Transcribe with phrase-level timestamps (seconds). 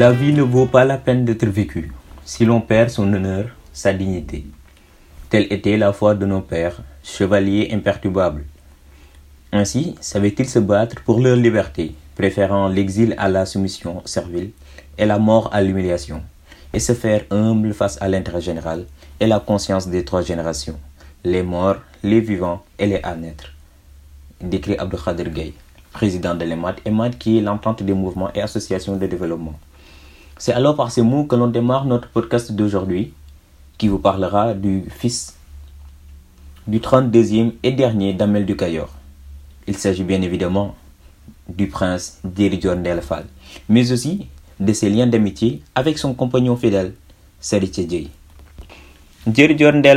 [0.00, 1.92] La vie ne vaut pas la peine d'être vécue
[2.24, 4.46] si l'on perd son honneur, sa dignité.
[5.28, 8.46] Telle était la foi de nos pères, chevaliers imperturbables.
[9.52, 14.52] Ainsi savaient-ils se battre pour leur liberté, préférant l'exil à la soumission servile
[14.96, 16.22] et la mort à l'humiliation,
[16.72, 18.86] et se faire humble face à l'intérêt général
[19.20, 20.80] et la conscience des trois générations,
[21.24, 23.52] les morts, les vivants et les à naître.
[24.40, 25.52] Décrit Abdelkader
[25.92, 29.58] président de l'EMAD, EMAD qui est l'entente des mouvements et associations de développement.
[30.40, 33.12] C'est alors par ces mots que l'on démarre notre podcast d'aujourd'hui,
[33.76, 35.36] qui vous parlera du fils
[36.66, 38.88] du 32e et dernier d'Amel du Cayor.
[39.66, 40.76] Il s'agit bien évidemment
[41.46, 43.26] du prince Diridior Fall,
[43.68, 46.94] mais aussi de ses liens d'amitié avec son compagnon fidèle,
[47.38, 48.08] Seriche Djei.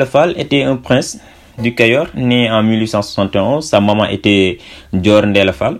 [0.06, 1.20] Fall était un prince
[1.58, 3.66] du Cayor, né en 1871.
[3.66, 4.58] Sa maman était
[4.92, 5.80] Dior Fall.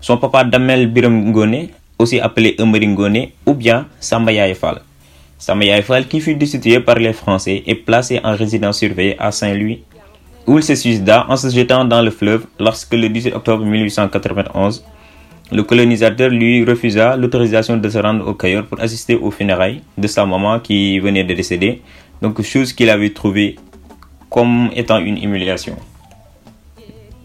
[0.00, 1.68] Son papa Damel Biram Ngone,
[1.98, 4.80] aussi appelé Emery Ngone, ou bien Samba Yaye Fall.
[5.38, 9.32] Samba Yaye Fall, qui fut destitué par les Français et placé en résidence surveillée à
[9.32, 9.82] Saint-Louis,
[10.46, 14.84] où il se suicida en se jetant dans le fleuve lorsque le 18 octobre 1891,
[15.50, 20.06] le colonisateur lui refusa l'autorisation de se rendre au Cayor pour assister aux funérailles de
[20.06, 21.82] sa maman qui venait de décéder,
[22.22, 23.56] donc chose qu'il avait trouvée
[24.30, 25.76] comme étant une humiliation.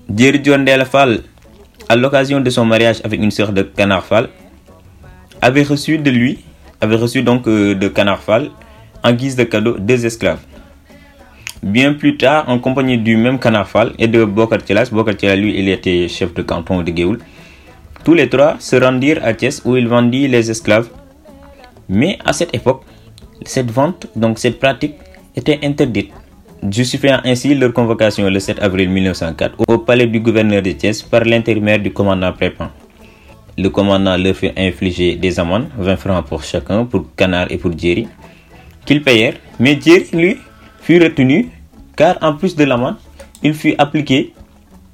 [0.08, 1.24] Diridior Fall,
[1.90, 4.30] à l'occasion de son mariage avec une sœur de Canard Fall,
[5.44, 6.40] avait reçu de lui,
[6.80, 8.50] avait reçu donc euh, de Canard Fall,
[9.04, 10.40] en guise de cadeau, deux esclaves.
[11.62, 15.36] Bien plus tard, en compagnie du même Canard Fall et de Bokar Tchelas, Bokar Tchelas,
[15.36, 17.20] lui, il était chef de canton de Géoul,
[18.06, 20.88] tous les trois se rendirent à Thiès où il vendit les esclaves.
[21.90, 22.84] Mais à cette époque,
[23.46, 24.96] cette vente, donc cette pratique,
[25.36, 26.12] était interdite,
[26.72, 31.26] justifiant ainsi leur convocation le 7 avril 1904 au palais du gouverneur de Thiès par
[31.26, 32.70] l'intermédiaire du commandant Prépan.
[33.58, 37.72] Le commandant leur fit infliger des amendes, 20 francs pour chacun, pour Canard et pour
[37.78, 38.08] Djeri,
[38.86, 39.36] qu'ils payèrent.
[39.60, 40.38] Mais Djeri, lui,
[40.82, 41.50] fut retenu,
[41.96, 42.96] car en plus de l'amende,
[43.44, 44.34] il fut appliqué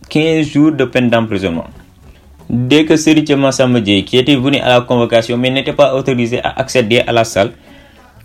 [0.09, 1.67] 15 jours de peine d'emprisonnement.
[2.49, 6.59] Dès que Seriche Massamedje, qui était venu à la convocation mais n'était pas autorisé à
[6.59, 7.51] accéder à la salle,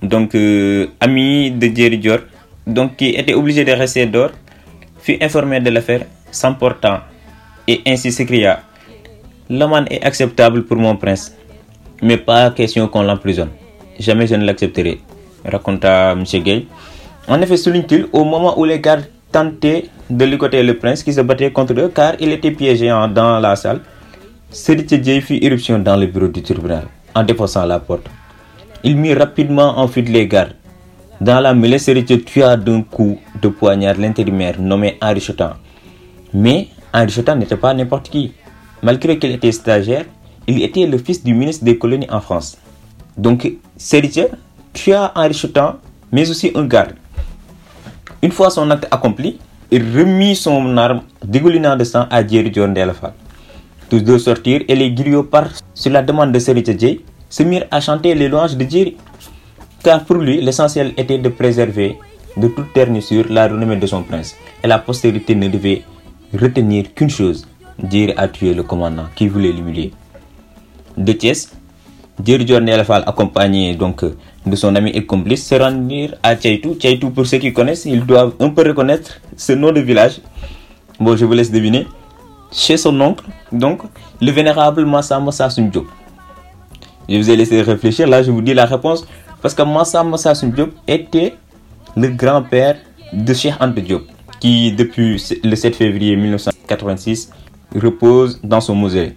[0.03, 2.19] donc euh, ami de Djeri Dior,
[2.67, 4.31] donc qui était obligé de rester dehors,
[4.99, 7.01] fut informé de l'affaire, s'emportant
[7.69, 8.63] et ainsi s'écria
[9.51, 11.35] L'amende est acceptable pour mon prince,
[12.03, 13.51] mais pas question qu'on l'emprisonne.
[13.99, 15.01] Jamais je ne l'accepterai,
[15.45, 16.25] raconta M.
[16.43, 16.67] Gay.
[17.29, 21.21] En effet, souligne-t-il, au moment où les gardes tentaient de ligoter le prince qui se
[21.21, 23.81] battait contre eux car il était piégé dans la salle,
[24.51, 26.85] Seriche Djei fit irruption dans le bureau du tribunal
[27.15, 28.07] en défonçant la porte.
[28.85, 30.55] Il mit rapidement en fuite les gardes.
[31.21, 35.27] Dans la mêlée, Seriche tua d'un coup de poignard l'intérimaire nommé Henri.
[36.33, 38.33] Mais Henri n'était pas n'importe qui.
[38.85, 40.05] Malgré qu'il était stagiaire,
[40.47, 42.59] il était le fils du ministre des colonies en France.
[43.17, 44.27] Donc, Seriche
[44.75, 45.77] tua Henri Chotan,
[46.13, 46.93] mais aussi un garde.
[48.21, 49.39] Une fois son acte accompli,
[49.71, 52.69] il remit son arme dégoulinant de sang à Djeri Dior
[53.01, 53.15] Fall.
[53.89, 54.95] Tous deux sortirent et les
[55.31, 58.99] par sur la demande de Djei, se mirent à chanter les louanges de Djeri.
[59.83, 61.97] Car pour lui, l'essentiel était de préserver
[62.37, 64.37] de toute ternissure la renommée de son prince.
[64.63, 65.83] Et la postérité ne devait
[66.39, 67.47] retenir qu'une chose.
[67.83, 69.93] Djeri a tué le commandant qui voulait l'humilier.
[70.97, 71.53] De Thiès,
[72.23, 72.47] Djeri
[72.85, 74.05] Fall, accompagné donc
[74.47, 76.75] de son ami et complice, se rendirent à Tchaïtou.
[76.75, 80.21] Tchaïtou, pour ceux qui connaissent, ils doivent un peu reconnaître ce nom de village.
[81.01, 81.87] Bon, je vous laisse deviner
[82.53, 83.83] chez son oncle, donc
[84.21, 85.87] le vénérable Massamba Sassoum Diop.
[87.09, 89.05] Je vous ai laissé réfléchir, là je vous dis la réponse,
[89.43, 91.35] parce que Massamba Sassoum Diop était
[91.97, 92.77] le grand-père
[93.13, 94.05] de Cheikh Ante Diop,
[94.39, 97.31] qui depuis le 7 février 1986
[97.75, 99.15] repose dans son musée.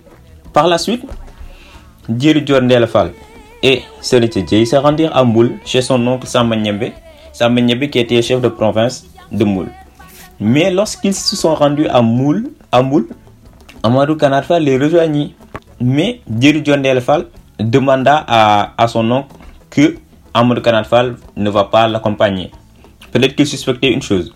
[0.53, 1.03] Par la suite,
[2.09, 3.11] Dior Fall
[3.63, 6.91] et Seriche Djei se rendirent à Moul chez son oncle Samba Nyembe,
[7.33, 9.67] Samba Nyembe qui était chef de province de Moul.
[10.39, 12.81] Mais lorsqu'ils se sont rendus à Moul, à
[13.83, 15.35] Amadou Kanarfa les rejoignit.
[15.79, 17.27] Mais Dior Fall
[17.59, 19.35] demanda à, à, son oncle
[19.69, 19.95] que
[20.33, 22.51] Amadou Kanarfal ne va pas l'accompagner.
[23.11, 24.33] Peut-être qu'il suspectait une chose.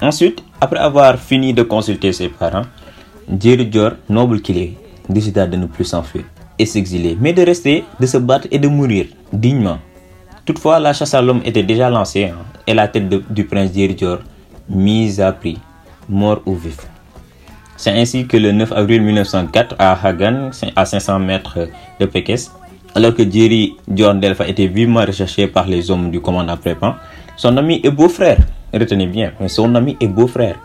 [0.00, 2.62] Ensuite, après avoir fini de consulter ses parents,
[3.28, 4.74] Djeri Dior, noble qu'il est,
[5.08, 6.24] décida de ne plus s'enfuir
[6.58, 9.78] et s'exiler, mais de rester, de se battre et de mourir dignement.
[10.44, 12.36] Toutefois, la chasse à l'homme était déjà lancée hein,
[12.66, 14.18] et la tête du prince Djeri Dior
[14.68, 15.58] mise à prix,
[16.08, 16.78] mort ou vif.
[17.76, 21.68] C'est ainsi que le 9 avril 1904, à Hagan, à 500 mètres
[21.98, 22.50] de Pekes,
[22.94, 26.94] alors que Djeri Dior Delfa était vivement recherché par les hommes du commandant Prépan,
[27.36, 28.38] son ami et beau-frère,
[28.72, 30.56] retenez bien, son ami et beau-frère,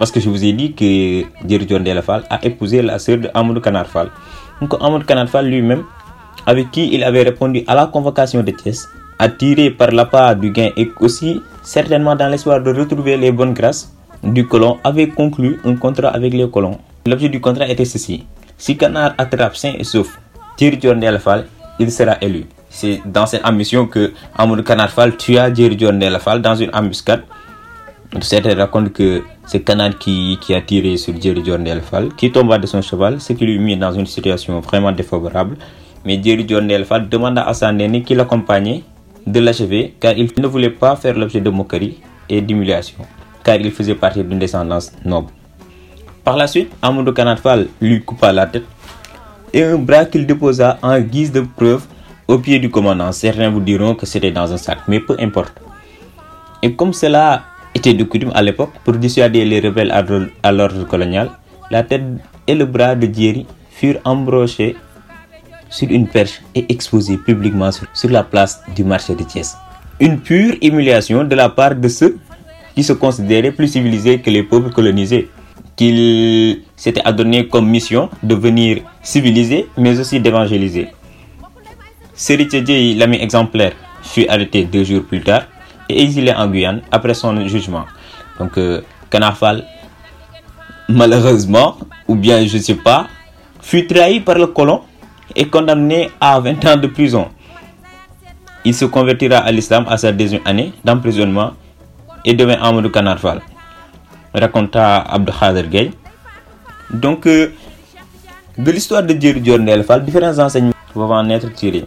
[0.00, 3.58] parce que je vous ai dit que Djeri Dior Delfa a épousé la sœur de
[3.60, 4.08] Kanarfal.
[4.62, 5.84] Donc Amadou Kanarfal lui-même
[6.46, 8.88] avec qui il avait répondu à la convocation de Thiès,
[9.18, 13.52] attiré par la part du gain et aussi certainement dans l'espoir de retrouver les bonnes
[13.52, 16.78] grâces du colon, avait conclu un contrat avec les colons.
[17.04, 18.24] L'objet du contrat était ceci.
[18.56, 20.18] Si Canard attrape sain et sauf
[20.56, 21.44] Diorndel Fall,
[21.78, 22.46] il sera élu.
[22.70, 27.22] C'est dans cette ambition que Amadou Canard Fall tua Diorndel Fall dans une embuscade.
[28.18, 32.58] Certains racontent que c'est Canard qui, qui a tiré sur Thierry Diorndel Fall, qui tomba
[32.58, 35.56] de son cheval, ce qui lui mit dans une situation vraiment défavorable.
[36.04, 38.82] Mais Thierry Diorndel Fall demanda à son aîné qui l'accompagnait
[39.26, 42.98] de l'achever car il ne voulait pas faire l'objet de moquerie et d'humiliation,
[43.44, 45.30] car il faisait partie d'une descendance noble.
[46.24, 48.64] Par la suite, Amadou Kanatfal lui coupa la tête
[49.52, 51.84] et un bras qu'il déposa en guise de preuve
[52.28, 53.12] au pied du commandant.
[53.12, 55.54] Certains vous diront que c'était dans un sac, mais peu importe.
[56.62, 57.44] Et comme cela
[57.80, 59.90] était de coutume à l'époque, pour dissuader les rebelles
[60.42, 61.30] à l'ordre colonial,
[61.70, 62.02] la tête
[62.46, 64.76] et le bras de Thierry furent embrochés
[65.70, 69.56] sur une perche et exposés publiquement sur, la place du marché de Thiès.
[69.98, 72.18] Une pure humiliation de la part de ceux
[72.74, 75.28] qui se considéraient plus civilisés que les peuples colonisés,
[75.76, 80.88] qu'ils s'étaient adonnés comme mission de venir civiliser mais aussi d'évangéliser.
[82.14, 83.72] Seritier l'ami exemplaire,
[84.02, 85.44] fut arrêté deux jours plus tard
[85.98, 87.84] exilé en Guyane après son jugement.
[88.38, 89.64] Donc, euh, Canafal,
[90.88, 91.76] malheureusement,
[92.08, 93.06] ou bien je ne sais pas,
[93.60, 94.82] fut trahi par le colon
[95.36, 97.28] et condamné à 20 ans de prison.
[98.64, 101.52] Il se convertira à l'islam à sa deuxième année d'emprisonnement
[102.24, 103.40] et devint Amadou Kanarfal,
[104.34, 105.90] raconta Abdou Khader Gay.
[106.92, 107.52] Donc, euh,
[108.58, 111.86] de l'histoire de Diorndel Fall, différents enseignements peuvent en être tirés.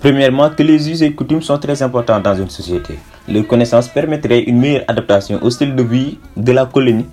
[0.00, 2.94] Premièrement, que les us et coutumes sont très importants dans une société.
[3.28, 7.06] Leur connaissance permettrait une meilleure adaptation au style de vie de la colonie,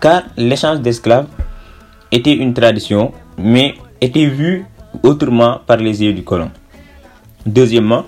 [0.00, 1.26] car l'échange d'esclaves
[2.12, 4.64] était une tradition, mais était vu
[5.02, 6.50] autrement par les yeux du colon.
[7.44, 8.04] Deuxièmement,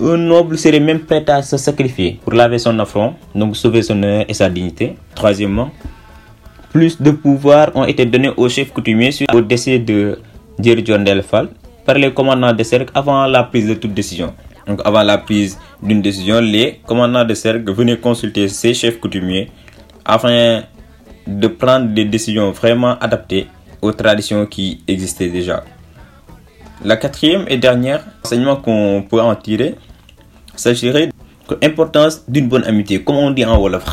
[0.00, 3.94] un noble serait même prêt à se sacrifier pour laver son affront, donc sauver son
[3.94, 4.96] honneur et sa dignité.
[5.14, 5.70] Troisièmement,
[6.70, 10.18] plus de pouvoirs ont été donnés aux chefs coutumiers au décès de
[10.58, 11.48] Diorndel Fall
[11.86, 14.34] par les commandants de cercle avant la prise de toute décision.
[14.66, 19.48] Donc avant la prise d'une décision, les commandants de cercle venaient consulter ces chefs coutumiers
[20.04, 20.62] afin
[21.26, 23.46] de prendre des décisions vraiment adaptées
[23.80, 25.62] aux traditions qui existaient déjà.
[26.84, 29.76] La quatrième et dernière enseignement qu'on peut en tirer
[30.56, 33.84] s'agirait de l'importance d'une bonne amitié, comme on dit en Wolof.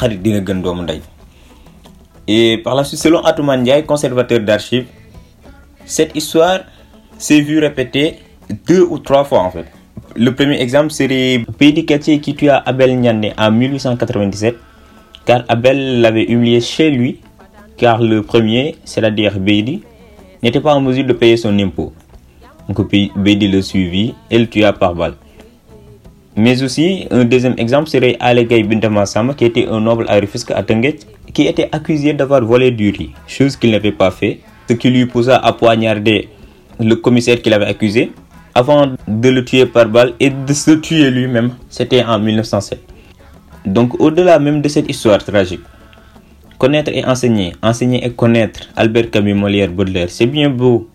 [2.27, 4.85] Et par la suite, selon Atouman Ndiaye, conservateur d'archives,
[5.85, 6.61] cette histoire
[7.23, 8.15] s'est vue répétée
[8.67, 9.65] deux ou trois fois en fait.
[10.15, 14.55] Le premier exemple serait Pedi Katier qui tua Abel Nyane en 1897,
[15.25, 17.19] car Abel l'avait humilié chez lui,
[17.77, 19.81] car le premier, c'est-à-dire Beidi,
[20.43, 21.93] n'était pas en mesure de payer son impôt.
[22.67, 25.15] Donc Beidi le suivit et le tua par balle.
[26.35, 30.19] Mais aussi, un deuxième exemple serait Alegay Bintama Sama, qui était un noble à
[30.55, 30.99] à Tenguet,
[31.33, 35.05] qui était accusé d'avoir volé du riz, chose qu'il n'avait pas fait, ce qui lui
[35.05, 36.27] poussa à poignarder
[36.79, 38.11] le commissaire qui l'avait accusé
[38.55, 41.51] avant de le tuer par balle et de se tuer lui-même.
[41.69, 42.79] C'était en 1907.
[43.65, 45.61] Donc, au-delà même de cette histoire tragique,
[46.57, 50.89] connaître et enseigner, enseigner et connaître Albert Camus, Molière, Baudelaire, c'est bien beau,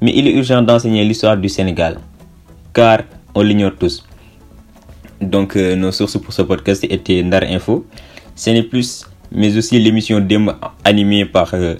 [0.00, 1.98] mais il est urgent d'enseigner l'histoire du Sénégal,
[2.74, 3.00] car
[3.34, 4.04] on l'ignore tous.
[5.20, 7.86] Donc, euh, nos sources pour ce podcast étaient Ndar Info,
[8.46, 10.22] n'est Plus, mais aussi l'émission
[10.84, 11.76] animée par euh,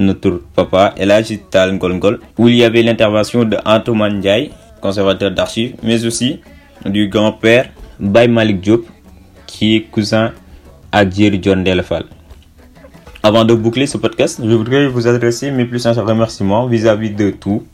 [0.00, 5.74] notre papa Elage Tal Ngolngol, où il y avait l'intervention de Antoine Ndiaye, conservateur d'archives,
[5.82, 6.40] mais aussi
[6.86, 7.68] du grand-père
[8.00, 8.86] Bay Malik Diop,
[9.46, 10.32] qui est cousin
[10.90, 12.04] à John Delfal.
[13.22, 17.30] Avant de boucler ce podcast, je voudrais vous adresser mes plus sincères remerciements vis-à-vis de
[17.30, 17.64] tout.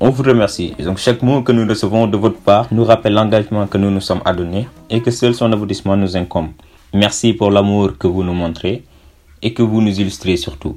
[0.00, 0.74] On vous remercie.
[0.84, 4.00] Donc chaque mot que nous recevons de votre part nous rappelle l'engagement que nous nous
[4.00, 6.48] sommes adonnés et que seul son aboutissement nous incombe.
[6.92, 8.82] Merci pour l'amour que vous nous montrez
[9.40, 10.76] et que vous nous illustrez surtout.